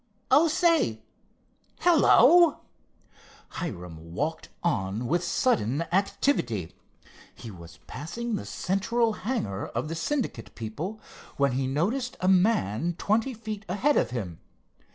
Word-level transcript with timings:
Oh, 0.31 0.47
say, 0.47 1.03
hello!" 1.81 2.61
Hiram 3.49 4.15
walked 4.15 4.49
on 4.63 5.05
with 5.05 5.23
sudden 5.23 5.83
activity. 5.91 6.73
He 7.35 7.51
was 7.51 7.77
passing 7.85 8.33
the 8.33 8.47
central 8.47 9.13
hangar 9.13 9.67
of 9.67 9.89
the 9.89 9.95
Syndicate 9.95 10.55
people, 10.55 10.99
when 11.37 11.51
he 11.51 11.67
noticed 11.67 12.17
a 12.19 12.27
man 12.27 12.95
twenty 12.97 13.35
feet 13.35 13.63
ahead 13.69 13.95
of 13.95 14.09
him. 14.09 14.39